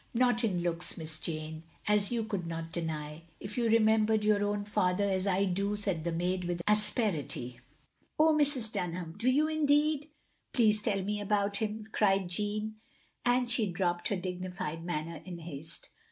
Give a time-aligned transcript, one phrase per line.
[0.15, 0.97] "Not in looks.
[0.97, 5.45] Miss Jane, as you could not deny, if you remembered your own father as I
[5.45, 7.59] do," said the maid with asperity.
[8.17, 8.71] "Oh, Mrs.
[8.73, 10.07] Dunham, do you indeed?
[10.53, 12.77] Please tell me about him," cried Jeanne,
[13.23, 15.93] and she dropped her dignified manner in haste.